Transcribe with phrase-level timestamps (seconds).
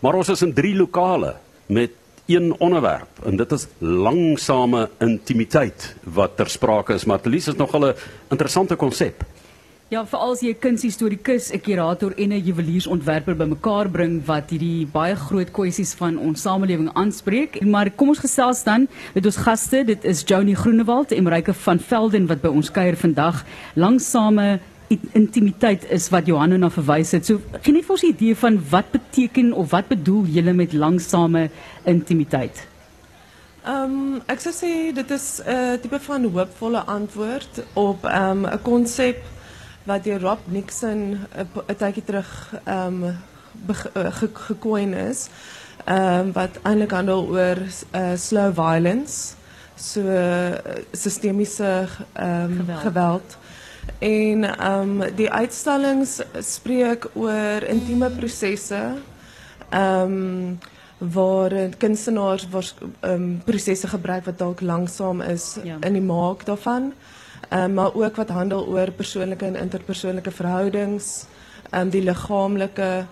[0.00, 1.36] Maar ons is in drie lokale
[1.66, 1.90] met
[2.28, 7.04] een onderwerp en dit is langsame intimiteit wat ter sprake is.
[7.04, 7.94] Maar Elise is nogal 'n
[8.30, 9.24] interessante konsep.
[9.88, 14.86] Ja, veral as jy 'n kunshistorikus, 'n kurator en 'n juweliersontwerper bymekaar bring wat hierdie
[14.86, 17.64] baie groot kwessies van ons samelewing aanspreek.
[17.64, 19.84] Maar kom ons gesels dan met ons gaste.
[19.84, 23.44] Dit is Joni Groenewald en Marike van Velden wat by ons kuier vandag.
[23.74, 24.60] Langsame
[25.12, 27.26] intimiteit is wat Johanna na verwys het.
[27.26, 30.72] So gee net vir ons 'n idee van wat beteken of wat bedoel julle met
[30.72, 31.50] langsame
[31.84, 32.66] intimiteit?
[33.64, 38.40] Ehm um, ek sou sê dit is 'n uh, tipe van hoopvolle antwoord op ehm,
[38.46, 39.22] 'n um, konsep
[39.84, 45.28] wat deur Rob Nixon 'n tydjie terug ehm um, ge, gekoin is.
[45.84, 47.58] Ehm um, wat eintlik handel oor
[47.94, 49.34] uh, slow violence,
[49.74, 50.54] so uh,
[50.92, 52.80] sistemiese ehm um, geweld.
[52.80, 53.38] geweld
[53.98, 58.82] En ehm um, die uitstallings spreek oor intieme prosesse.
[59.70, 60.58] Ehm um,
[60.98, 62.48] waar kunstenaars
[63.00, 65.76] ehm um, prosesse gebruik wat dalk langsaam is ja.
[65.80, 66.92] in die maak daarvan.
[67.48, 71.26] Ehm um, maar ook wat handel oor persoonlike en interpersoonlike verhoudings,
[71.70, 73.06] ehm um, die liggaamlike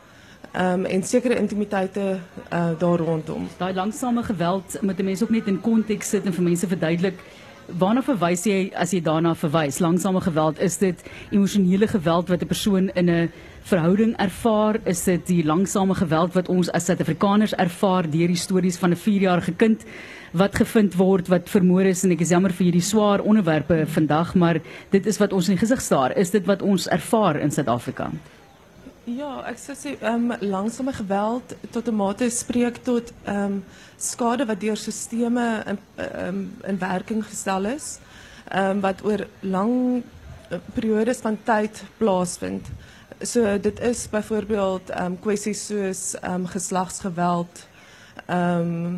[0.53, 2.19] ehm um, en sekere intimiteite
[2.53, 3.49] uh, daar rondom.
[3.57, 7.21] Daai langsame geweld moet mense ook net in konteks sit en vir mense verduidelik
[7.69, 9.81] waarna verwys jy as jy daarna verwys?
[9.81, 14.81] Langsame geweld, is dit emosionele geweld wat 'n persoon in 'n verhouding ervaar?
[14.85, 18.97] Is dit die langsame geweld wat ons as Suid-Afrikaners ervaar deur die stories van 'n
[18.97, 19.85] 4-jarige kind
[20.33, 24.35] wat gevind word wat vermoor is en ek is jammer vir hierdie swaar onderwerpe vandag,
[24.35, 26.17] maar dit is wat ons in die gesig staar.
[26.17, 28.11] Is dit wat ons ervaar in Suid-Afrika?
[29.07, 33.65] Ja, ek sê sê ehm um, geweld tot 'n mate spreek tot ehm um,
[33.97, 37.99] skade wat deur sisteme in ehm in werking gestel is.
[38.51, 40.03] Ehm wat oor lang
[40.51, 42.67] uh, periodes van tyd plaasvind.
[43.21, 47.67] So dit is byvoorbeeld ehm um, kwessies soos ehm geslagsgeweld
[48.27, 48.95] ehm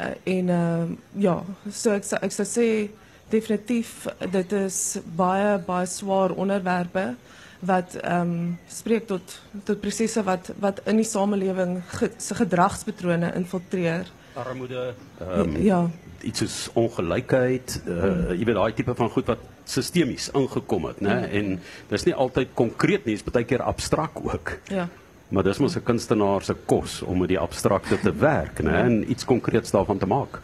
[0.00, 2.90] uh, en um, ja, so ek ek sou
[3.28, 7.14] definitief dit is baie baie swaar onderwerpe
[7.60, 13.32] wat ehm um, spreek tot tot prosesse wat wat in die samelewing ge, se gedragspatrone
[13.34, 14.06] infiltreer.
[14.38, 15.90] Armoede, um, ja,
[16.22, 18.36] iets is ongelykheid, uh, hmm.
[18.38, 21.16] jy weet daai tipe van goed wat sistemies ingekom het, né?
[21.18, 21.34] Hmm.
[21.40, 21.60] En
[21.90, 24.54] dis nie altyd konkreet nie, dis baie keer abstrakt ook.
[24.70, 24.88] Ja.
[25.28, 29.10] Maar dis mos 'n kunstenaar se kos om met die abstrakte te werk, né, en
[29.10, 30.40] iets konkreets daarvan te maak.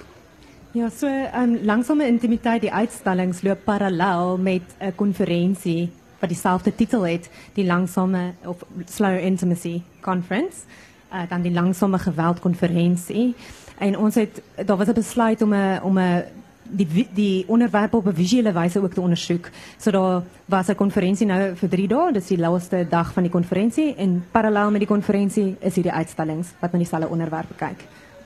[0.72, 6.75] Ja, so ehm um, langsame intimiteit die uitstallings loop parallel met 'n konferensie wat dieselfde
[6.75, 10.64] titel het, die langsame of slow intimacy conference,
[11.12, 13.34] uh, dan die langsame geweld konferensie.
[13.78, 15.98] En ons het daar was 'n besluit om om
[16.69, 19.50] die die onderwerpe op 'n visuele wyse ook te ondersoek.
[19.78, 23.32] So daar was 'n konferensie nou vir 3 dae, dis die laaste dag van die
[23.32, 27.84] konferensie en parallel met die konferensie is hierdie uitstallings wat na dieselfde onderwerpe kyk.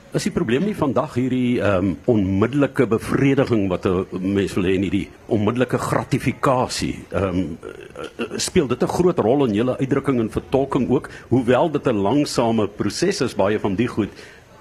[0.09, 4.73] Is die probleem nie vandag hierdie ehm um, onmiddellike bevrediging wat 'n mens wil hê
[4.73, 7.05] in hierdie onmiddellike gratifikasie?
[7.13, 7.57] Ehm um,
[8.37, 11.09] speel dit 'n groot rol in julle uitdrukking en vertolking ook?
[11.29, 14.09] Hoewel dit 'n langsame proses is baie van die goed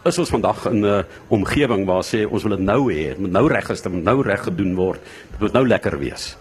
[0.04, 3.48] is ons vandag in 'n omgewing waar sê ons wil dit nou hê moet nou
[3.48, 5.00] reg is dit moet nou reg gedoen word
[5.30, 6.36] dit moet nou lekker wees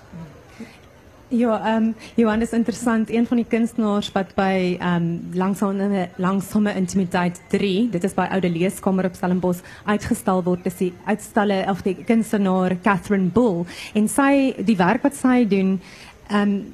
[1.29, 3.09] Ja, ehm um, Johan is interessant.
[3.09, 8.49] Een van die kunstenaars wat ehm um, langsame langsame intimiteit 3, dit is by Oude
[8.49, 14.55] Leeskamer op Stellenbosch uitgestal word, is die uitstalle of die kunstenaar Catherine Bull en sy
[14.63, 15.81] die werk wat sy doen
[16.29, 16.73] ehm um,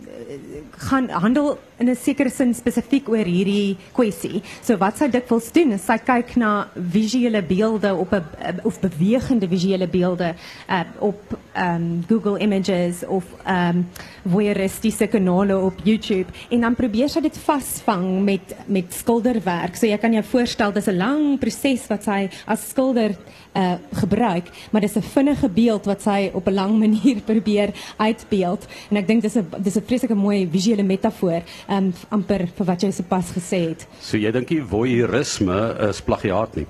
[0.78, 4.42] gaan handel in 'n sekere sin spesifiek oor hierdie kwessie.
[4.62, 9.48] So wat sy dikwels doen is sy kyk na visuele beelde op 'n of bewegende
[9.48, 10.36] visuele beelde
[10.70, 13.86] uh, op um, Google Images of um,
[14.26, 19.76] voyeuristiese kanale op YouTube en dan probeer sy dit vasvang met met skilderwerk.
[19.76, 23.16] So jy kan jou voorstel dis 'n lang proses wat sy as skilder
[23.56, 28.68] uh, gebruik, maar dis 'n vinnige beeld wat sy op 'n lang manier probeer uitbeeld
[28.90, 32.84] en ek dink dis 'n dis 'n vreeslike mooi visuele metafoor um, amper vir wat
[32.84, 33.88] jy sopas gesê het.
[34.02, 35.60] So jy dink die voyeurisme
[35.90, 36.68] is plagiaat nie?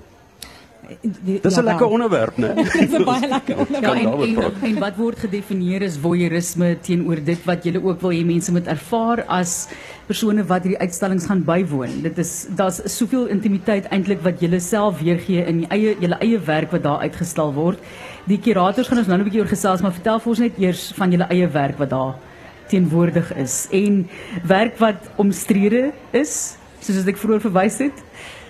[1.42, 2.54] Dis 'n ja, lekker onderwerp, né?
[2.54, 4.02] Dis 'n baie lekker onderwerp.
[4.02, 8.12] Ja, en, en, en wat word gedefinieer as voyeurisme teenoor dit wat jy ook wil
[8.12, 9.68] hê mense moet ervaar as
[10.06, 12.02] persone wat hierdie uitstallings gaan bywoon.
[12.02, 16.38] Dit is daar's soveel intimiteit eintlik wat jy self weergee in die eie julle eie
[16.38, 17.78] werk wat daar uitgestal word.
[18.28, 20.92] Die kurators gaan ons nou 'n bietjie oor gesels, maar vertel vir ons net eers
[20.96, 22.14] van julle eie werk wat daar
[22.68, 24.08] teenwoordig is en
[24.42, 28.00] werk wat omstrede is soos ek vroeër verwys het.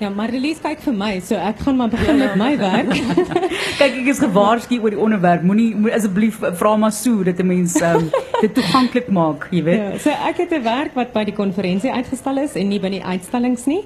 [0.02, 2.90] Ja, Marlies kyk vir my, so ek gaan maar begin met my werk.
[3.80, 5.44] kyk, ek is gewaarsku oor die onderwerp.
[5.46, 8.10] Moenie mo asseblief vra maar so dat 'n mens um,
[8.42, 9.78] dit toeganklik maak, jy weet.
[9.78, 12.90] Ja, so ek het 'n werk wat by die konferensie uitgestal is en nie by
[12.90, 13.82] die uitstallings nie.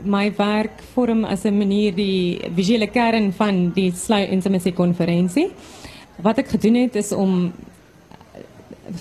[0.00, 5.52] My werk vorm as 'n manier die visuele kern van die Slow Intimacy konferensie.
[6.16, 7.52] Wat ek gedoen het is om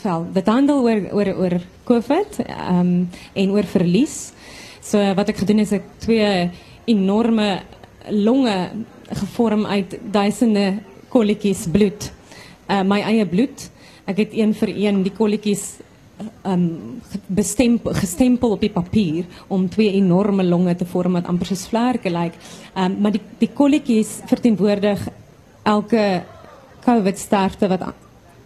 [0.04, 4.34] wel dit handel oor oor oor COVID ehm um, en oor verlies.
[4.82, 6.50] So wat ek gedoen het is ek twee
[6.86, 7.62] enorme
[8.10, 8.70] longe
[9.10, 10.80] gevorm uit duisende
[11.10, 12.12] kolletjies bloed.
[12.70, 13.70] Uh, my eie bloed.
[14.06, 15.66] Ek het een vir een die kolletjies
[16.48, 21.68] um bestempel gestempel op die papier om twee enorme longe te vorm wat amper soos
[21.68, 22.38] vlerke lyk.
[22.76, 25.08] Um maar die die kolletjies verteenwoordig
[25.64, 26.24] elke
[26.86, 28.05] COVID sterfte wat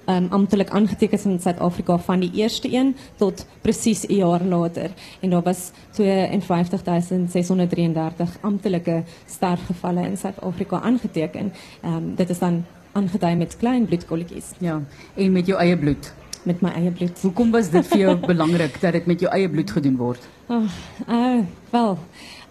[0.09, 4.89] um, amptelik aangeteken is in Suid-Afrika van die eerste een tot presies 'n jaar later
[5.19, 11.53] en daar was 52633 amptelike sterfgevalle in Suid-Afrika aangeteken.
[11.85, 14.45] Um, dit is dan aangedui met klein bloedkolletjies.
[14.57, 14.81] Ja,
[15.15, 16.13] en met jou eie bloed.
[16.43, 17.21] Met my eie bloed.
[17.21, 20.27] Hoekom was dit vir jou belangrik dat dit met jou eie bloed gedoen word?
[20.47, 20.63] Oh,
[21.09, 21.39] uh,
[21.69, 21.97] wel,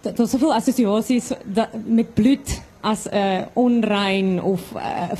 [0.01, 1.31] daar is soveel assosiasies
[1.85, 5.11] met bloed as 'n uh, onrein of 'n uh,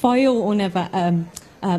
[0.00, 1.26] vuil onder 'n um,
[1.64, 1.74] uh,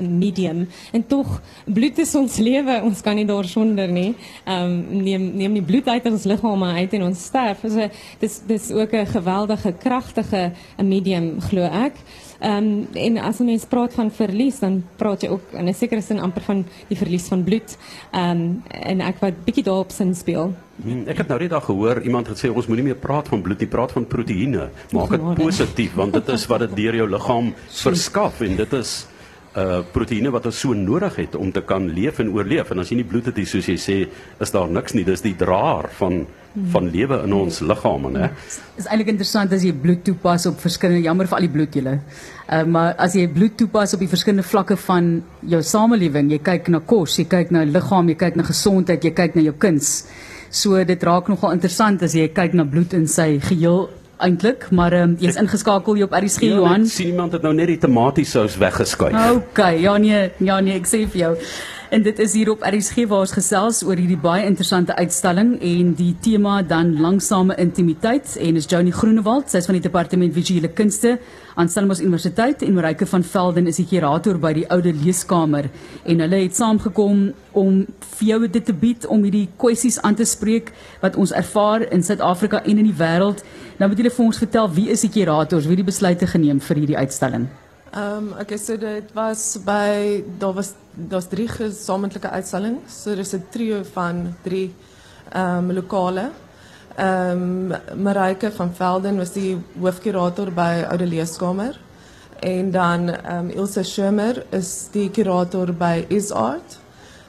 [0.00, 0.68] medium.
[0.92, 4.14] En toch, bloed is ons leven, ons kan niet door zonder nie.
[4.48, 7.60] Um, neem, neem die bloed uit ons lichaam uit en ons sterf.
[7.60, 11.92] Dus het is, is ook een geweldige, krachtige medium, geloof ik.
[12.44, 16.00] Um, en als een mens praat van verlies, dan praat je ook in een zekere
[16.00, 17.76] zin amper van die verlies van bloed.
[18.14, 20.54] Um, en ik wat bietjie daarop sin speel.
[21.06, 23.62] Ek het nou net al gehoor iemand het sê ons moenie meer praat van bloed
[23.64, 24.68] nie, praat van proteïene.
[24.92, 27.54] Maak dit positief want dit is wat dit deur jou liggaam
[27.86, 29.06] verskaf en dit is
[29.56, 32.70] uh proteïene wat ons so nodig het om te kan leef en oorleef.
[32.70, 33.96] En as jy nie bloed het nie, soos jy sê,
[34.40, 35.04] is daar niks nie.
[35.06, 36.26] Dis die draer van
[36.72, 38.30] van lewe in ons liggame, né?
[38.80, 41.98] Is eintlik interessant as jy bloed toepas op verskillende jammer vir al die bloed julle.
[42.48, 45.10] Uh maar as jy bloed toepas op die verskillende vlakke van
[45.42, 49.12] jou samelewing, jy kyk na kos, jy kyk na liggaam, jy kyk na gesondheid, jy
[49.12, 49.92] kyk na jou kuns.
[50.50, 54.92] So dit raak nogal interessant as jy kyk na bloed in sy geheel eintlik, maar
[54.92, 56.86] ehm um, jy's ingeskakel hier op RSG ja, Johan.
[56.86, 59.16] Sien iemand het nou net die tomatiesous weggeskuif.
[59.30, 61.32] OK, ja nee, ja nee, ek sê vir jou.
[61.96, 65.94] En dit is hier op RSG waar ons gesels oor hierdie baie interessante uitstalling en
[65.96, 70.68] die tema dan langsame intimiteit en is Joni Groenewald, sy is van die departement visuele
[70.76, 71.14] kunste
[71.56, 75.70] aan Stellenbosch Universiteit en Marike van Velden is die kurator by die oude leeskamer
[76.04, 77.82] en hulle het saamgekom om
[78.18, 82.04] vir jou dit te bied om hierdie kwessies aan te spreek wat ons ervaar in
[82.04, 83.40] Suid-Afrika en in die wêreld.
[83.80, 86.60] Nou moet julle vir ons vertel wie is die kurators, wie het die besluite geneem
[86.60, 87.48] vir hierdie uitstalling?
[87.94, 93.02] Um, okay, so dit was by daar was daar's drie gesamentlike uitstallings.
[93.02, 94.74] So dis 'n trio van drie
[95.32, 96.30] ehm lokale.
[96.96, 97.68] Ehm
[98.02, 101.80] Marike van Velden was die hoofkurator by Oude Leeskamer.
[102.40, 106.78] En dan um, Ilse Schirmer is die kurator by Isart.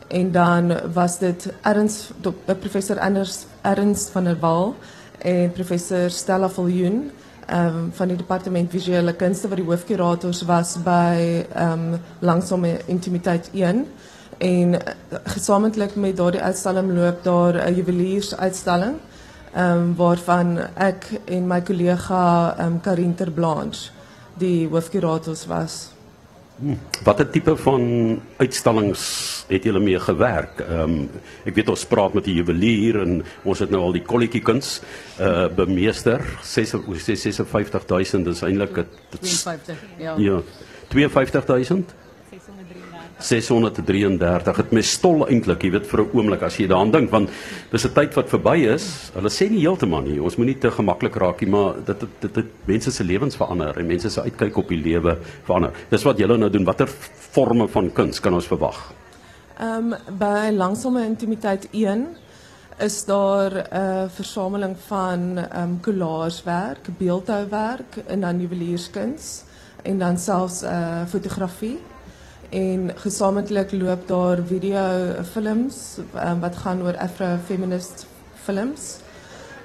[0.07, 1.53] En dan was dit
[2.59, 4.75] professor Ernst Ernst van der Walt
[5.17, 7.11] en professor Stella Viljoen
[7.51, 13.85] um, van die departement visuele kunste wat die hoofkurators was by um, langsame intimiteit 1
[14.37, 14.79] en uh,
[15.33, 18.95] gesamentlik met daardie uitstalling loop daar 'n juweliersuitstalling
[19.57, 23.91] um, waarvan ek en my kollega um, Karin Terblanche
[24.37, 25.89] die hoofkurators was.
[27.03, 27.81] Wat 'n tipe van
[28.37, 30.59] uitstallings het julle mee gewerk?
[30.59, 31.09] Ehm um,
[31.45, 34.81] ek weet ons praat met 'n juwelier en ons het nou al die kolletjie kuns
[35.19, 38.87] uh bemeester 56000 is eintlik dit
[39.21, 40.15] 52 ja.
[40.17, 40.41] Ja.
[41.09, 41.95] 52000
[43.17, 47.29] 633 het my stol eintlik jy weet vir 'n oomblik as jy daaraan dink want
[47.71, 49.11] dis 'n tyd wat verby is.
[49.13, 50.21] Hulle sê nie heeltemal nie.
[50.21, 53.77] Ons moenie te gemaklik raak nie maar dit dit dit, dit mense se lewens verander
[53.77, 55.71] en mense se uitkyk op die lewe verander.
[55.89, 56.65] Dis wat julle nou doen.
[56.65, 56.87] Watter
[57.31, 58.75] forme van kuns kan ons verwag?
[58.75, 59.06] ehm
[59.61, 62.07] um, by langsame intimiteit 1
[62.77, 69.43] is daar 'n uh, versameling van ehm um, collagewerk beeldhouwerk en dan juwelierskuns
[69.83, 71.79] en dan selfs 'n uh, fotografie
[72.49, 78.05] en gesamentlik loop daar video films um, wat gaan oor afro-feminist
[78.43, 78.97] films.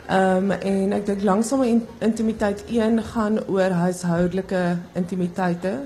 [0.07, 5.79] Ehm um, en ek dink langsame in, intimiteit 1 gaan oor huishoudelike intimiteite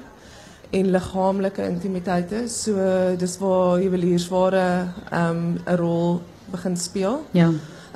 [0.71, 2.49] en liggaamlike intimiteite.
[2.49, 2.75] So
[3.19, 6.21] dis waar juweliersware ehm um, 'n rol
[6.51, 7.25] begin speel.
[7.31, 7.51] Ja.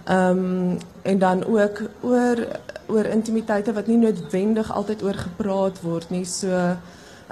[0.05, 2.47] Ehm um, en dan ook oor
[2.87, 6.25] oor intimiteite wat nie noodwendig altyd oor gepraat word nie.
[6.25, 6.49] So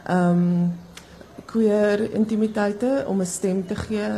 [0.07, 0.79] ehm um,
[1.45, 4.11] queer intimiteite om 'n stem te gee.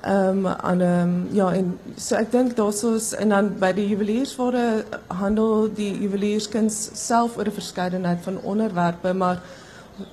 [0.00, 3.88] Ehm um, aan 'n um, ja en so ek dink daarsoos en dan by die
[3.88, 9.42] juweliersware handel die juwelierskuns self oor 'n verskeidenheid van onderwerpe, maar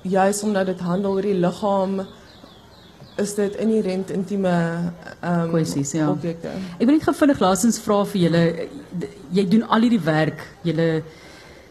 [0.02, 2.00] juis omdat dit handel oor die liggaam
[3.20, 4.52] is dit inherent intieme
[5.20, 6.08] ehm um, Kwessies, ja.
[6.10, 6.52] objekte.
[6.78, 8.44] Ek wil net gou vinnig laasens vra vir julle
[9.36, 10.88] jy doen al hierdie werk, julle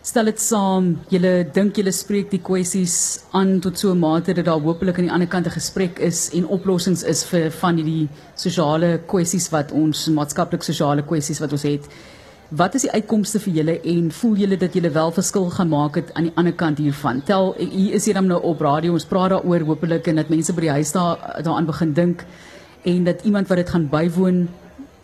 [0.10, 2.96] stel dit saam, julle dink julle spreek die kwessies
[3.36, 6.30] aan tot so 'n mate dat daar hopelik aan die ander kant 'n gesprek is
[6.34, 11.64] en oplossings is vir van hierdie sosiale kwessies wat ons maatskaplik sosiale kwessies wat ons
[11.64, 11.86] het.
[12.50, 16.00] Wat is die uitkomste vir julle en voel julle dat julle wel verskil gaan maak
[16.00, 17.20] het aan die ander kant hiervan?
[17.22, 20.56] Tel hier is hier dan nou op radio, ons praat daaroor hopelik en dat mense
[20.58, 22.24] by die huis daar daaraan begin dink
[22.90, 24.48] en dat iemand wat dit gaan bywoon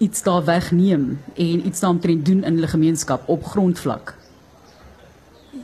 [0.01, 4.15] iets daar wegneem en iets daaromtrent doen in hulle gemeenskap op grondvlak.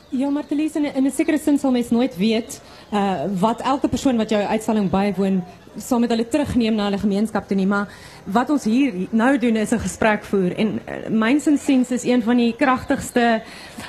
[0.09, 2.61] Ja, maar Telies, in, in 'n sekere sin sal mens nooit weet
[2.91, 5.41] uh wat elke persoon wat jou uitstalling bywoon
[5.77, 7.88] sal met hulle terugneem na hulle gemeenskap toe nie, maar
[8.25, 12.24] wat ons hier nou doen is 'n gesprek voer en uh, myns insiens is een
[12.24, 13.41] van die kragtigste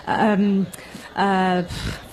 [0.07, 0.67] ehm um,
[1.17, 1.63] uh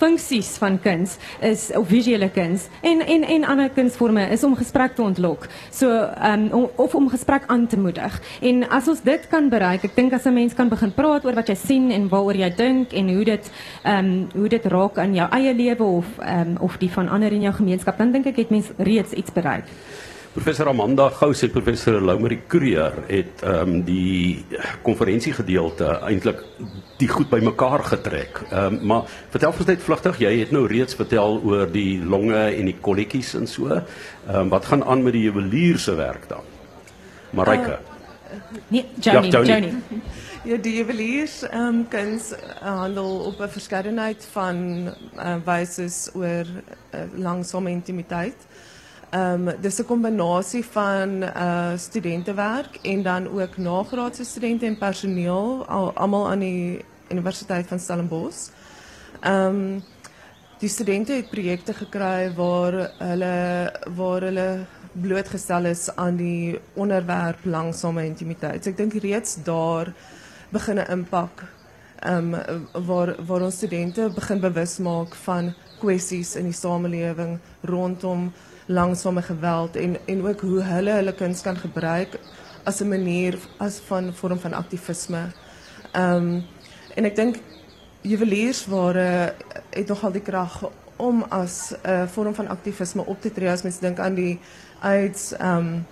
[0.00, 4.94] funksies van kuns is of visuele kuns en en en ander kunsvorme is om gesprek
[4.94, 5.46] te ontlok.
[5.70, 5.88] So
[6.24, 8.20] um of om gesprek aan te moedig.
[8.40, 11.34] En as ons dit kan bereik, ek dink as 'n mens kan begin praat oor
[11.34, 13.50] wat jy sien en waaroor jy dink en hoe dit
[13.84, 17.42] um hoe dit raak aan jou eie lewe of um of die van ander in
[17.42, 19.64] jou gemeenskap, dan dink ek het mens reeds iets bereik.
[20.30, 24.44] Professor Amanda Gous en professor Loumarie Courier het ehm um, die
[24.86, 26.44] konferensiegedeelte eintlik
[27.00, 28.38] die goed bymekaar getrek.
[28.50, 32.44] Ehm um, maar vertel ons net vlugtig, jy het nou reeds vertel oor die longe
[32.52, 33.74] en die kolletjies en so.
[33.74, 36.46] Ehm um, wat gaan aan met die juwelier se werk dan?
[37.34, 37.80] Marike.
[37.80, 39.52] Uh, nee, Johnny, Ja, Joni.
[39.52, 39.74] Johnny.
[40.44, 44.56] Ja, die juweliers ehm um, uh, handel op 'n verskeidenheid van
[45.16, 48.38] uh, wyse oor uh, langsame intimiteit.
[48.38, 48.69] Ehm
[49.14, 49.84] um, dis 'n
[50.62, 57.66] van uh studentewerk en dan ook nagraadse studente en personeel al, almal aan die Universiteit
[57.66, 58.48] van Stellenbosch.
[59.20, 59.80] Ehm
[60.58, 64.66] die studente het projekte gekry waar hulle waar hulle
[65.64, 68.64] is aan die onderwerp langsame intimiteit.
[68.64, 69.92] So ek dink reeds daar
[70.50, 70.90] begin 'n
[72.00, 72.34] ehm
[72.86, 78.32] waar waar ons studente begin bewus maak van kwessies in die samelewing rondom
[78.70, 82.18] langsame geweld en en ook hoe hulle hulle kuns kan gebruik
[82.64, 85.22] as 'n manier as van vorm van aktivisme.
[85.92, 86.44] Ehm um,
[86.94, 87.36] en ek dink
[88.00, 89.34] juweliersware
[89.70, 93.62] het nogal die krag om as 'n uh, vorm van aktivisme op te tree as
[93.62, 94.38] mens dink aan die
[94.80, 95.86] AIDS ehm um,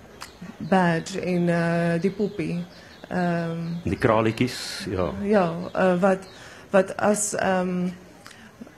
[0.69, 2.63] badge in uh, die poppy.
[3.09, 5.11] Ehm um, Die kraletjies, ja.
[5.21, 6.27] ja, uh, wat
[6.69, 7.93] wat as ehm um,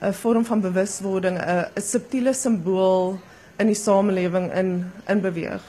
[0.01, 3.19] 'n vorm van bewuswording 'n uh, 'n subtiele simbool
[3.61, 4.73] in die samelewing in
[5.11, 5.63] in beweeg.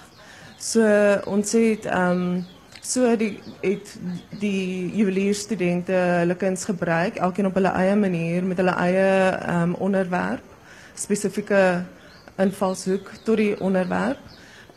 [0.58, 0.82] So
[1.26, 2.42] ons het ehm
[2.82, 3.92] so die het
[4.40, 10.44] die juwelierstudente hulle gebruik, elkeen op hulle eie manier met hulle eie ehm onderwerp,
[10.94, 11.84] spesifieke
[12.42, 14.18] invalshoek tot die onderwerp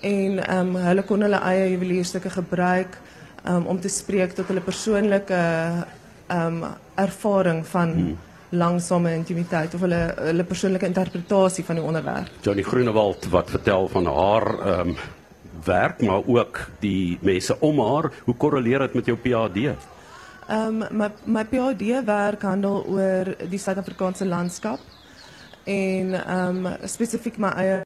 [0.01, 1.72] en ehm um, hulle kon hulle eie
[2.29, 3.00] gebruik
[3.48, 5.41] um, om te spreek tot hulle persoonlike
[6.27, 6.63] ehm
[6.95, 12.32] ervaring van hmm langsame intimiteit of hulle hulle persoonlike interpretasie van die onderwerp.
[12.42, 14.98] Johnny Groenewald wat vertel van haar ehm um,
[15.66, 18.12] werk, maar ook die mense om haar.
[18.24, 19.74] Hoe korreleer dit met jou PhD?
[20.48, 24.80] Ehm um, my my PhD werk handel oor die Suid-Afrikaanse landskap
[25.64, 27.82] en ehm um, spesifiek my eie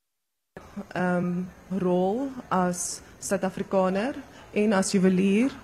[0.93, 1.47] ehm um,
[1.79, 4.15] rol as Suid-Afrikaner
[4.51, 5.55] en as juwelier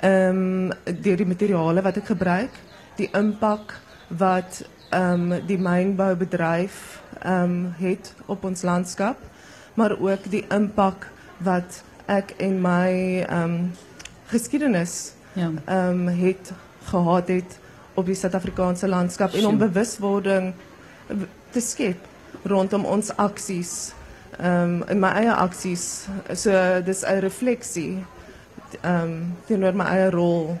[0.00, 2.56] ehm um, deur die materiale wat ek gebruik,
[2.96, 3.76] die impak
[4.16, 4.62] wat
[4.94, 9.16] um, die mynboubedryf ehm um, het op ons landskap,
[9.74, 11.06] maar ook die impak
[11.38, 11.82] wat
[12.36, 13.72] en my ehm um,
[15.32, 15.50] Ja.
[15.64, 16.52] ehm um, het
[16.84, 17.58] gehad het
[17.94, 20.52] op die Suid-Afrikaanse landskap en om bewuswording
[21.06, 21.96] w- te skep
[22.42, 23.10] rondom ons
[24.44, 26.06] um, in my eie aksies.
[26.34, 26.50] So
[26.84, 28.04] dis 'n refleksie
[28.80, 30.58] ehm um, teenoor my eie rol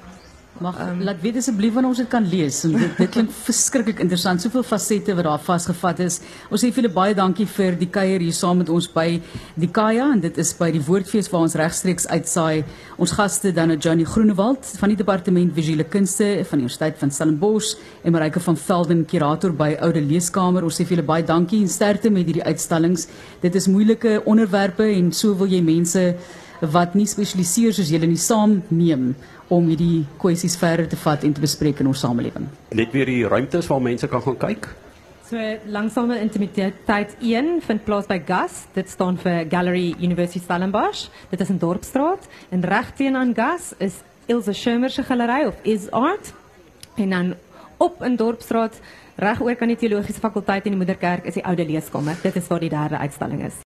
[0.60, 2.58] Mag um, laat weet asseblief wanneer ons dit kan lees.
[2.68, 4.42] Dit, dit klink verskriklik interessant.
[4.44, 6.18] Soveel fasette wat daar vasgevat is.
[6.52, 9.06] Ons sê vir julle baie dankie vir die kuier hier saam met ons by
[9.56, 12.66] die Kaya en dit is by die Woordfees waar ons regstreeks uitsaai.
[13.00, 17.16] Ons gaste dan nou Johnny Groenewald van die Departement Visuele Kunste van die Universiteit van
[17.16, 17.72] Stellenbosch
[18.04, 20.68] en Marike van Velden kurator by Oude Leeskamer.
[20.68, 23.08] Ons sê vir julle baie dankie en sterkte met hierdie uitstallings.
[23.40, 26.04] Dit is moeilike onderwerpe en so wil jy mense
[26.60, 29.14] wat nie spesialiseer soos julle nie saamneem
[29.50, 32.46] om hierdie kwessies verder te vat en te bespreek in ons samelewing.
[32.76, 34.68] Net weer die ruimtes waar mense kan gaan kyk.
[35.30, 35.38] So
[35.70, 38.64] langsame intimiteit 1 vind plaas by GAS.
[38.74, 41.08] Dit staan vir Gallery University Stellenbosch.
[41.30, 45.90] Dit is in Dorpsstraat en reg teenoor GAS is Ilse Schirmer se galery of Is
[45.90, 46.32] Art.
[46.96, 47.34] En dan
[47.78, 48.80] op in Dorpsstraat
[49.16, 52.18] reg oor kan die teologiese fakulteit en die moederkerk is die oude leeskamer.
[52.22, 53.56] Dit is waar die derde uitstalling is.